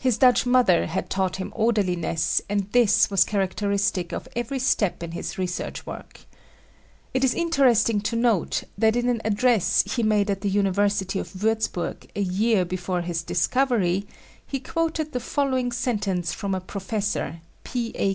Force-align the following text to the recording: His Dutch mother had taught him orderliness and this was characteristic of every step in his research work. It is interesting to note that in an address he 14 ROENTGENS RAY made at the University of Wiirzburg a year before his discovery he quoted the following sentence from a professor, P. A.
His 0.00 0.16
Dutch 0.16 0.46
mother 0.46 0.86
had 0.86 1.10
taught 1.10 1.36
him 1.36 1.52
orderliness 1.54 2.40
and 2.48 2.72
this 2.72 3.10
was 3.10 3.24
characteristic 3.24 4.10
of 4.10 4.26
every 4.34 4.58
step 4.58 5.02
in 5.02 5.12
his 5.12 5.36
research 5.36 5.84
work. 5.84 6.20
It 7.12 7.24
is 7.24 7.34
interesting 7.34 8.00
to 8.00 8.16
note 8.16 8.64
that 8.78 8.96
in 8.96 9.06
an 9.06 9.20
address 9.22 9.82
he 9.82 9.88
14 10.02 10.08
ROENTGENS 10.08 10.12
RAY 10.12 10.18
made 10.18 10.30
at 10.30 10.40
the 10.40 10.48
University 10.48 11.18
of 11.18 11.34
Wiirzburg 11.34 12.08
a 12.16 12.22
year 12.22 12.64
before 12.64 13.02
his 13.02 13.22
discovery 13.22 14.06
he 14.46 14.60
quoted 14.60 15.12
the 15.12 15.20
following 15.20 15.72
sentence 15.72 16.32
from 16.32 16.54
a 16.54 16.60
professor, 16.62 17.42
P. 17.62 17.92
A. 17.96 18.08